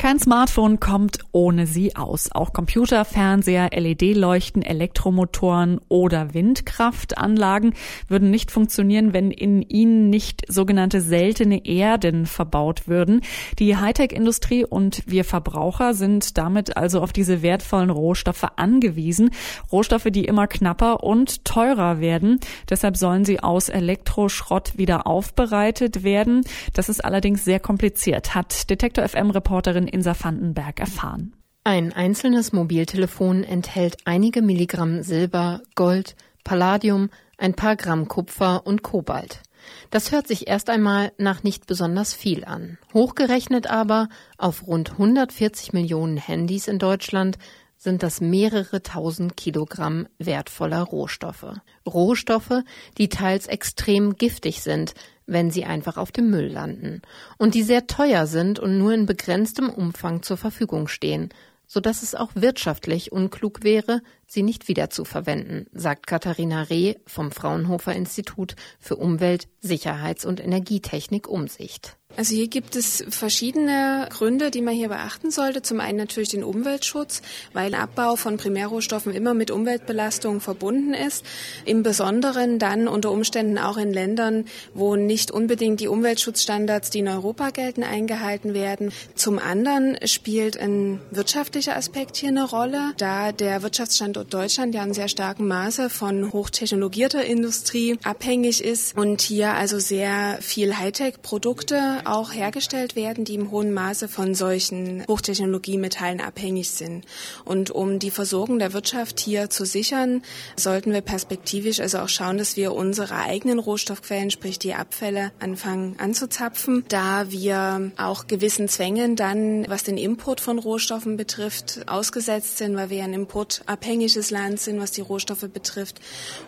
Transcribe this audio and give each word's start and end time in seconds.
Kein 0.00 0.18
Smartphone 0.18 0.80
kommt 0.80 1.18
ohne 1.30 1.66
sie 1.66 1.94
aus. 1.94 2.32
Auch 2.32 2.54
Computer, 2.54 3.04
Fernseher, 3.04 3.68
LED-Leuchten, 3.70 4.62
Elektromotoren 4.62 5.78
oder 5.90 6.32
Windkraftanlagen 6.32 7.74
würden 8.08 8.30
nicht 8.30 8.50
funktionieren, 8.50 9.12
wenn 9.12 9.30
in 9.30 9.60
ihnen 9.60 10.08
nicht 10.08 10.50
sogenannte 10.50 11.02
seltene 11.02 11.66
Erden 11.66 12.24
verbaut 12.24 12.88
würden. 12.88 13.20
Die 13.58 13.76
Hightech-Industrie 13.76 14.64
und 14.64 15.02
wir 15.04 15.22
Verbraucher 15.22 15.92
sind 15.92 16.38
damit 16.38 16.78
also 16.78 17.02
auf 17.02 17.12
diese 17.12 17.42
wertvollen 17.42 17.90
Rohstoffe 17.90 18.46
angewiesen. 18.56 19.28
Rohstoffe, 19.70 20.08
die 20.10 20.24
immer 20.24 20.46
knapper 20.46 21.04
und 21.04 21.44
teurer 21.44 22.00
werden. 22.00 22.40
Deshalb 22.70 22.96
sollen 22.96 23.26
sie 23.26 23.40
aus 23.40 23.68
Elektroschrott 23.68 24.78
wieder 24.78 25.06
aufbereitet 25.06 26.04
werden. 26.04 26.40
Das 26.72 26.88
ist 26.88 27.04
allerdings 27.04 27.44
sehr 27.44 27.60
kompliziert, 27.60 28.34
hat 28.34 28.70
Detektor 28.70 29.06
FM-Reporterin 29.06 29.89
Insa 29.90 30.14
Vandenberg 30.18 30.80
erfahren. 30.80 31.34
Ein 31.64 31.92
einzelnes 31.92 32.52
Mobiltelefon 32.52 33.44
enthält 33.44 33.98
einige 34.04 34.40
Milligramm 34.40 35.02
Silber, 35.02 35.60
Gold, 35.74 36.16
Palladium, 36.42 37.10
ein 37.36 37.54
paar 37.54 37.76
Gramm 37.76 38.08
Kupfer 38.08 38.66
und 38.66 38.82
Kobalt. 38.82 39.42
Das 39.90 40.10
hört 40.10 40.26
sich 40.26 40.48
erst 40.48 40.70
einmal 40.70 41.12
nach 41.18 41.42
nicht 41.42 41.66
besonders 41.66 42.14
viel 42.14 42.44
an. 42.44 42.78
Hochgerechnet 42.94 43.66
aber 43.68 44.08
auf 44.38 44.66
rund 44.66 44.92
140 44.92 45.72
Millionen 45.72 46.16
Handys 46.16 46.66
in 46.66 46.78
Deutschland 46.78 47.38
sind 47.80 48.02
das 48.02 48.20
mehrere 48.20 48.82
tausend 48.82 49.38
Kilogramm 49.38 50.06
wertvoller 50.18 50.82
Rohstoffe. 50.82 51.54
Rohstoffe, 51.86 52.62
die 52.98 53.08
teils 53.08 53.46
extrem 53.46 54.16
giftig 54.16 54.60
sind, 54.60 54.92
wenn 55.26 55.50
sie 55.50 55.64
einfach 55.64 55.96
auf 55.96 56.12
dem 56.12 56.28
Müll 56.28 56.48
landen 56.48 57.00
und 57.38 57.54
die 57.54 57.62
sehr 57.62 57.86
teuer 57.86 58.26
sind 58.26 58.58
und 58.58 58.76
nur 58.76 58.92
in 58.92 59.06
begrenztem 59.06 59.70
Umfang 59.70 60.22
zur 60.22 60.36
Verfügung 60.36 60.88
stehen, 60.88 61.30
so 61.66 61.80
dass 61.80 62.02
es 62.02 62.14
auch 62.14 62.32
wirtschaftlich 62.34 63.12
unklug 63.12 63.62
wäre, 63.62 64.02
sie 64.26 64.42
nicht 64.42 64.68
wieder 64.68 64.90
zu 64.90 65.06
verwenden, 65.06 65.66
sagt 65.72 66.06
Katharina 66.06 66.64
Reh 66.64 66.96
vom 67.06 67.30
Fraunhofer 67.32 67.94
Institut 67.94 68.56
für 68.78 68.96
Umwelt, 68.96 69.48
Sicherheits- 69.62 70.26
und 70.26 70.44
Energietechnik 70.44 71.28
Umsicht. 71.28 71.96
Also 72.16 72.34
hier 72.34 72.48
gibt 72.48 72.76
es 72.76 73.04
verschiedene 73.08 74.08
Gründe, 74.10 74.50
die 74.50 74.62
man 74.62 74.74
hier 74.74 74.88
beachten 74.88 75.30
sollte. 75.30 75.62
Zum 75.62 75.80
einen 75.80 75.96
natürlich 75.96 76.30
den 76.30 76.42
Umweltschutz, 76.42 77.22
weil 77.52 77.74
Abbau 77.74 78.16
von 78.16 78.36
Primärrohstoffen 78.36 79.14
immer 79.14 79.32
mit 79.32 79.50
Umweltbelastungen 79.50 80.40
verbunden 80.40 80.92
ist. 80.92 81.24
Im 81.64 81.82
Besonderen 81.82 82.58
dann 82.58 82.88
unter 82.88 83.12
Umständen 83.12 83.58
auch 83.58 83.76
in 83.76 83.92
Ländern, 83.92 84.44
wo 84.74 84.96
nicht 84.96 85.30
unbedingt 85.30 85.80
die 85.80 85.88
Umweltschutzstandards, 85.88 86.90
die 86.90 86.98
in 86.98 87.08
Europa 87.08 87.50
gelten, 87.50 87.84
eingehalten 87.84 88.54
werden. 88.54 88.92
Zum 89.14 89.38
anderen 89.38 89.96
spielt 90.04 90.58
ein 90.58 91.00
wirtschaftlicher 91.10 91.76
Aspekt 91.76 92.16
hier 92.16 92.30
eine 92.30 92.44
Rolle, 92.44 92.92
da 92.98 93.32
der 93.32 93.62
Wirtschaftsstandort 93.62 94.34
Deutschland 94.34 94.74
ja 94.74 94.82
in 94.82 94.92
sehr 94.94 95.08
starkem 95.08 95.46
Maße 95.46 95.88
von 95.88 96.32
hochtechnologierter 96.32 97.24
Industrie 97.24 97.98
abhängig 98.02 98.62
ist 98.64 98.96
und 98.98 99.20
hier 99.20 99.54
also 99.54 99.78
sehr 99.78 100.38
viel 100.40 100.76
Hightech-Produkte 100.76 101.99
auch 102.06 102.32
hergestellt 102.32 102.96
werden, 102.96 103.24
die 103.24 103.34
im 103.34 103.50
hohen 103.50 103.72
Maße 103.72 104.08
von 104.08 104.34
solchen 104.34 105.04
Hochtechnologiemetallen 105.06 106.20
abhängig 106.20 106.70
sind. 106.70 107.04
Und 107.44 107.70
um 107.70 107.98
die 107.98 108.10
Versorgung 108.10 108.58
der 108.58 108.72
Wirtschaft 108.72 109.20
hier 109.20 109.50
zu 109.50 109.64
sichern, 109.64 110.22
sollten 110.56 110.92
wir 110.92 111.00
perspektivisch 111.00 111.80
also 111.80 111.98
auch 111.98 112.08
schauen, 112.08 112.38
dass 112.38 112.56
wir 112.56 112.72
unsere 112.72 113.14
eigenen 113.16 113.58
Rohstoffquellen, 113.58 114.30
sprich 114.30 114.58
die 114.58 114.74
Abfälle, 114.74 115.32
anfangen 115.38 115.96
anzuzapfen, 115.98 116.84
da 116.88 117.30
wir 117.30 117.92
auch 117.96 118.26
gewissen 118.26 118.68
Zwängen 118.68 119.16
dann, 119.16 119.68
was 119.68 119.82
den 119.82 119.98
Import 119.98 120.40
von 120.40 120.58
Rohstoffen 120.58 121.16
betrifft, 121.16 121.80
ausgesetzt 121.86 122.58
sind, 122.58 122.76
weil 122.76 122.90
wir 122.90 123.04
ein 123.04 123.12
importabhängiges 123.12 124.30
Land 124.30 124.60
sind, 124.60 124.80
was 124.80 124.92
die 124.92 125.02
Rohstoffe 125.02 125.48
betrifft. 125.52 126.00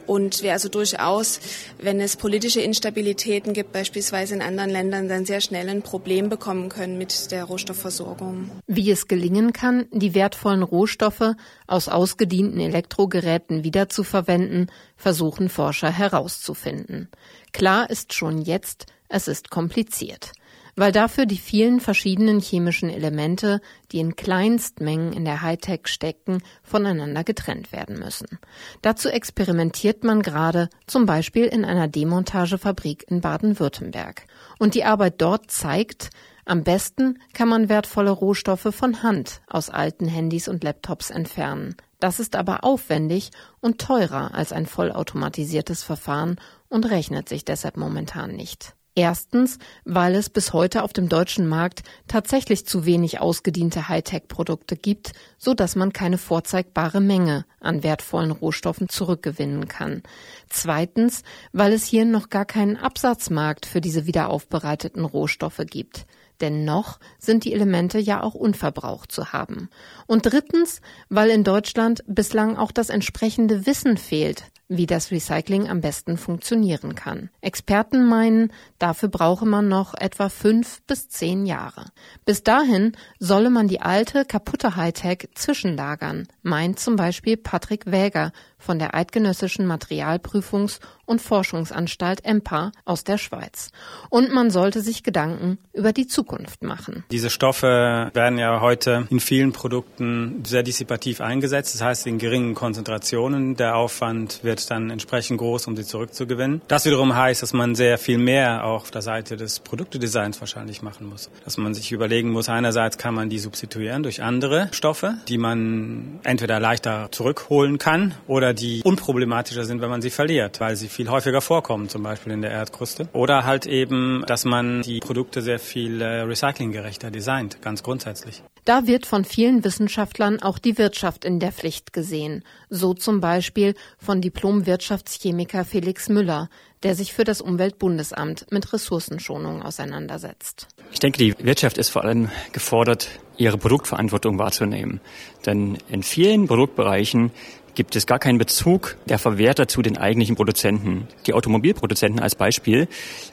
Und 0.06 0.42
wir 0.42 0.52
also 0.52 0.68
durchaus, 0.68 1.40
wenn 1.78 2.00
es 2.00 2.16
politische 2.16 2.60
Instabilitäten 2.60 3.52
gibt, 3.52 3.72
beispielsweise 3.72 4.34
in 4.34 4.42
anderen 4.42 4.70
Ländern, 4.70 5.08
dann 5.08 5.26
sehr 5.26 5.40
schnell 5.42 5.68
ein 5.68 5.82
Problem 5.82 6.28
bekommen 6.28 6.68
können 6.68 6.98
mit 6.98 7.30
der 7.30 7.44
Rohstoffversorgung. 7.44 8.50
Wie 8.66 8.90
es 8.90 9.08
gelingen 9.08 9.52
kann, 9.52 9.86
die 9.90 10.14
wertvollen 10.14 10.62
Rohstoffe 10.62 11.34
aus 11.66 11.88
ausgedienten 11.88 12.60
Elektrogeräten 12.60 13.64
wiederzuverwenden, 13.64 14.70
versuchen 14.96 15.48
Forscher 15.48 15.90
herauszufinden. 15.90 17.08
Klar 17.52 17.90
ist 17.90 18.14
schon 18.14 18.42
jetzt, 18.42 18.86
es 19.08 19.28
ist 19.28 19.50
kompliziert 19.50 20.32
weil 20.76 20.92
dafür 20.92 21.26
die 21.26 21.38
vielen 21.38 21.80
verschiedenen 21.80 22.40
chemischen 22.40 22.88
Elemente, 22.88 23.60
die 23.90 24.00
in 24.00 24.16
Kleinstmengen 24.16 25.12
in 25.12 25.24
der 25.24 25.42
Hightech 25.42 25.86
stecken, 25.86 26.42
voneinander 26.62 27.24
getrennt 27.24 27.72
werden 27.72 27.98
müssen. 27.98 28.38
Dazu 28.80 29.08
experimentiert 29.08 30.04
man 30.04 30.22
gerade 30.22 30.68
zum 30.86 31.06
Beispiel 31.06 31.44
in 31.44 31.64
einer 31.64 31.88
Demontagefabrik 31.88 33.04
in 33.08 33.20
Baden-Württemberg. 33.20 34.26
Und 34.58 34.74
die 34.74 34.84
Arbeit 34.84 35.20
dort 35.20 35.50
zeigt, 35.50 36.10
am 36.44 36.64
besten 36.64 37.18
kann 37.34 37.48
man 37.48 37.68
wertvolle 37.68 38.10
Rohstoffe 38.10 38.68
von 38.74 39.02
Hand 39.02 39.42
aus 39.46 39.70
alten 39.70 40.06
Handys 40.06 40.48
und 40.48 40.64
Laptops 40.64 41.10
entfernen. 41.10 41.76
Das 42.00 42.18
ist 42.18 42.34
aber 42.34 42.64
aufwendig 42.64 43.30
und 43.60 43.80
teurer 43.80 44.34
als 44.34 44.52
ein 44.52 44.66
vollautomatisiertes 44.66 45.84
Verfahren 45.84 46.40
und 46.68 46.90
rechnet 46.90 47.28
sich 47.28 47.44
deshalb 47.44 47.76
momentan 47.76 48.32
nicht. 48.32 48.74
Erstens, 48.94 49.58
weil 49.86 50.14
es 50.14 50.28
bis 50.28 50.52
heute 50.52 50.82
auf 50.82 50.92
dem 50.92 51.08
deutschen 51.08 51.46
Markt 51.46 51.82
tatsächlich 52.08 52.66
zu 52.66 52.84
wenig 52.84 53.20
ausgediente 53.20 53.88
Hightech-Produkte 53.88 54.76
gibt, 54.76 55.12
so 55.38 55.54
dass 55.54 55.76
man 55.76 55.94
keine 55.94 56.18
vorzeigbare 56.18 57.00
Menge 57.00 57.46
an 57.58 57.82
wertvollen 57.82 58.32
Rohstoffen 58.32 58.90
zurückgewinnen 58.90 59.66
kann. 59.66 60.02
Zweitens, 60.50 61.22
weil 61.52 61.72
es 61.72 61.86
hier 61.86 62.04
noch 62.04 62.28
gar 62.28 62.44
keinen 62.44 62.76
Absatzmarkt 62.76 63.64
für 63.64 63.80
diese 63.80 64.06
wiederaufbereiteten 64.06 65.06
Rohstoffe 65.06 65.62
gibt. 65.70 66.04
Denn 66.42 66.66
noch 66.66 66.98
sind 67.18 67.44
die 67.44 67.54
Elemente 67.54 67.98
ja 67.98 68.22
auch 68.22 68.34
unverbraucht 68.34 69.10
zu 69.10 69.32
haben. 69.32 69.70
Und 70.06 70.26
drittens, 70.26 70.82
weil 71.08 71.30
in 71.30 71.44
Deutschland 71.44 72.04
bislang 72.06 72.58
auch 72.58 72.72
das 72.72 72.90
entsprechende 72.90 73.64
Wissen 73.64 73.96
fehlt, 73.96 74.44
wie 74.68 74.86
das 74.86 75.10
Recycling 75.10 75.68
am 75.68 75.80
besten 75.80 76.16
funktionieren 76.16 76.94
kann. 76.94 77.30
Experten 77.40 78.06
meinen, 78.06 78.52
dafür 78.78 79.08
brauche 79.08 79.44
man 79.46 79.68
noch 79.68 79.94
etwa 79.94 80.28
fünf 80.28 80.82
bis 80.82 81.08
zehn 81.08 81.46
Jahre. 81.46 81.86
Bis 82.24 82.42
dahin 82.42 82.92
solle 83.18 83.50
man 83.50 83.68
die 83.68 83.80
alte, 83.80 84.24
kaputte 84.24 84.76
Hightech 84.76 85.28
zwischenlagern, 85.34 86.26
meint 86.42 86.78
zum 86.78 86.96
Beispiel 86.96 87.36
Patrick 87.36 87.90
Wäger 87.90 88.32
von 88.58 88.78
der 88.78 88.94
Eidgenössischen 88.94 89.66
Materialprüfungs- 89.70 90.80
und 91.04 91.20
Forschungsanstalt 91.20 92.24
EMPA 92.24 92.72
aus 92.84 93.04
der 93.04 93.18
Schweiz. 93.18 93.70
Und 94.08 94.32
man 94.32 94.50
sollte 94.50 94.80
sich 94.80 95.02
Gedanken 95.02 95.58
über 95.72 95.92
die 95.92 96.06
Zukunft 96.06 96.62
machen. 96.62 97.04
Diese 97.10 97.28
Stoffe 97.28 98.10
werden 98.14 98.38
ja 98.38 98.60
heute 98.60 99.06
in 99.10 99.20
vielen 99.20 99.52
Produkten 99.52 100.44
sehr 100.46 100.62
dissipativ 100.62 101.20
eingesetzt, 101.20 101.74
das 101.74 101.82
heißt 101.82 102.06
in 102.06 102.18
geringen 102.18 102.54
Konzentrationen. 102.54 103.56
Der 103.56 103.76
Aufwand 103.76 104.44
wird 104.44 104.51
dann 104.66 104.90
entsprechend 104.90 105.38
groß, 105.38 105.66
um 105.66 105.76
sie 105.76 105.84
zurückzugewinnen. 105.84 106.62
Das 106.68 106.84
wiederum 106.84 107.14
heißt, 107.16 107.42
dass 107.42 107.52
man 107.52 107.74
sehr 107.74 107.98
viel 107.98 108.18
mehr 108.18 108.64
auch 108.64 108.82
auf 108.82 108.90
der 108.90 109.02
Seite 109.02 109.36
des 109.36 109.60
Produktedesigns 109.60 110.40
wahrscheinlich 110.40 110.82
machen 110.82 111.08
muss. 111.08 111.30
Dass 111.44 111.56
man 111.56 111.74
sich 111.74 111.92
überlegen 111.92 112.30
muss, 112.30 112.48
einerseits 112.48 112.98
kann 112.98 113.14
man 113.14 113.28
die 113.28 113.38
substituieren 113.38 114.02
durch 114.02 114.22
andere 114.22 114.68
Stoffe, 114.72 115.14
die 115.28 115.38
man 115.38 116.20
entweder 116.24 116.60
leichter 116.60 117.08
zurückholen 117.10 117.78
kann 117.78 118.14
oder 118.26 118.54
die 118.54 118.82
unproblematischer 118.84 119.64
sind, 119.64 119.80
wenn 119.80 119.90
man 119.90 120.02
sie 120.02 120.10
verliert, 120.10 120.60
weil 120.60 120.76
sie 120.76 120.88
viel 120.88 121.08
häufiger 121.08 121.40
vorkommen, 121.40 121.88
zum 121.88 122.02
Beispiel 122.02 122.32
in 122.32 122.42
der 122.42 122.50
Erdkruste. 122.50 123.08
Oder 123.12 123.44
halt 123.44 123.66
eben, 123.66 124.24
dass 124.26 124.44
man 124.44 124.82
die 124.82 125.00
Produkte 125.00 125.42
sehr 125.42 125.58
viel 125.58 126.00
äh, 126.00 126.22
recyclinggerechter 126.22 127.10
designt, 127.10 127.62
ganz 127.62 127.82
grundsätzlich. 127.82 128.42
Da 128.64 128.86
wird 128.86 129.06
von 129.06 129.24
vielen 129.24 129.64
Wissenschaftlern 129.64 130.40
auch 130.40 130.58
die 130.58 130.78
Wirtschaft 130.78 131.24
in 131.24 131.40
der 131.40 131.50
Pflicht 131.50 131.92
gesehen. 131.92 132.44
So 132.70 132.94
zum 132.94 133.20
Beispiel 133.20 133.74
von 133.98 134.20
Diplom-Wirtschaftschemiker 134.20 135.64
Felix 135.64 136.08
Müller, 136.08 136.48
der 136.84 136.94
sich 136.94 137.12
für 137.12 137.24
das 137.24 137.40
Umweltbundesamt 137.40 138.46
mit 138.52 138.72
Ressourcenschonung 138.72 139.62
auseinandersetzt. 139.62 140.68
Ich 140.92 141.00
denke, 141.00 141.18
die 141.18 141.34
Wirtschaft 141.44 141.76
ist 141.76 141.88
vor 141.88 142.04
allem 142.04 142.30
gefordert, 142.52 143.08
ihre 143.36 143.58
Produktverantwortung 143.58 144.38
wahrzunehmen. 144.38 145.00
Denn 145.44 145.78
in 145.88 146.04
vielen 146.04 146.46
Produktbereichen 146.46 147.32
gibt 147.74 147.96
es 147.96 148.06
gar 148.06 148.18
keinen 148.18 148.38
Bezug 148.38 148.96
der 149.06 149.18
Verwerter 149.18 149.68
zu 149.68 149.82
den 149.82 149.96
eigentlichen 149.96 150.36
Produzenten. 150.36 151.08
Die 151.26 151.34
Automobilproduzenten 151.34 152.20
als 152.20 152.34
Beispiel 152.34 152.88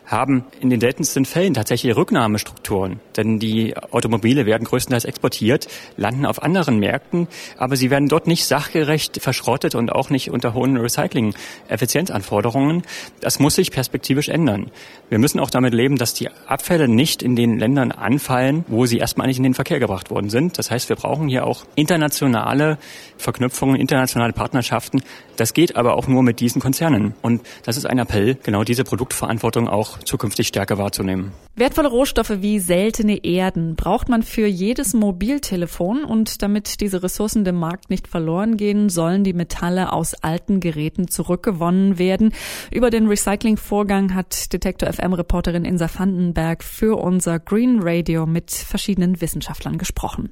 haben 0.06 0.46
in 0.60 0.70
den 0.70 0.80
seltensten 0.80 1.26
Fällen 1.26 1.54
tatsächlich 1.54 1.96
Rücknahmestrukturen, 1.96 3.00
denn 3.18 3.40
die 3.40 3.76
Automobile 3.92 4.46
werden 4.46 4.64
größtenteils 4.64 5.06
exportiert, 5.06 5.68
landen 5.98 6.26
auf 6.26 6.42
anderen 6.42 6.80
Märkten, 6.80 7.28
aber 7.58 7.76
sie 7.76 7.90
werden 7.90 8.08
dort 8.08 8.28
nicht 8.28 8.46
sachgerecht 8.46 9.22
verschrottet 9.22 9.76
und 9.76 9.92
auch 9.92 10.10
nicht 10.10 10.32
unter 10.32 10.54
hohen 10.54 10.78
Recycling-Effizienzanforderungen. 10.78 12.84
Das 13.20 13.40
muss 13.40 13.56
sich 13.56 13.72
perspektivisch 13.72 14.30
ändern. 14.30 14.72
Wir 15.10 15.20
müssen 15.20 15.40
auch 15.40 15.50
damit 15.50 15.74
leben, 15.74 15.98
dass 15.98 16.14
die 16.14 16.30
Abfälle 16.48 16.88
nicht 16.88 17.22
in 17.22 17.36
den 17.36 17.60
Ländern 17.60 17.92
anfallen, 17.92 18.64
wo 18.68 18.86
sie 18.86 18.98
erstmal 18.98 19.28
nicht 19.28 19.38
in 19.38 19.44
den 19.44 19.54
Verkehr 19.54 19.80
gebracht 19.80 20.10
worden 20.10 20.30
sind. 20.30 20.58
Das 20.58 20.72
heißt, 20.72 20.90
wir 20.90 20.96
brauchen 20.96 21.28
hier 21.28 21.46
auch 21.46 21.66
internationale 21.76 22.78
Verknüpfungen, 23.18 23.76
internationale 23.76 24.29
Partnerschaften. 24.34 25.02
Das 25.38 25.54
geht 25.54 25.76
aber 25.76 25.96
auch 25.96 26.08
nur 26.08 26.24
mit 26.24 26.40
diesen 26.40 26.62
Konzernen. 26.62 27.14
Und 27.22 27.42
das 27.64 27.78
ist 27.78 27.86
ein 27.86 28.00
Appell, 28.00 28.36
genau 28.36 28.64
diese 28.64 28.84
Produktverantwortung 28.84 29.68
auch 29.68 30.00
zukünftig 30.00 30.48
stärker 30.48 30.78
wahrzunehmen. 30.78 31.32
Wertvolle 31.56 31.90
Rohstoffe 31.90 32.42
wie 32.42 32.60
seltene 32.60 33.24
Erden 33.24 33.76
braucht 33.76 34.10
man 34.10 34.24
für 34.24 34.48
jedes 34.48 34.94
Mobiltelefon 34.94 36.04
und 36.04 36.42
damit 36.42 36.82
diese 36.82 37.04
Ressourcen 37.04 37.44
dem 37.44 37.56
Markt 37.56 37.90
nicht 37.90 38.08
verloren 38.08 38.58
gehen, 38.58 38.90
sollen 38.90 39.24
die 39.24 39.34
Metalle 39.34 39.92
aus 39.92 40.14
alten 40.14 40.60
Geräten 40.60 41.08
zurückgewonnen 41.08 41.98
werden. 41.98 42.34
Über 42.72 42.90
den 42.90 43.08
Recyclingvorgang 43.08 44.16
hat 44.16 44.54
Detektor 44.54 44.92
FM 44.92 45.14
Reporterin 45.14 45.66
Insa 45.66 45.90
Vandenberg 45.94 46.64
für 46.64 46.98
unser 46.98 47.40
Green 47.40 47.80
Radio 47.82 48.26
mit 48.26 48.52
verschiedenen 48.52 49.22
Wissenschaftlern 49.22 49.78
gesprochen. 49.78 50.32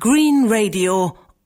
Green 0.00 0.46
Radio 0.48 1.14